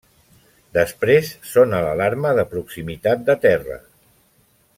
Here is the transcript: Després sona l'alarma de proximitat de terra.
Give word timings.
Després 0.77 1.29
sona 1.49 1.81
l'alarma 1.89 2.33
de 2.41 2.47
proximitat 2.55 3.23
de 3.29 3.37
terra. 3.45 3.79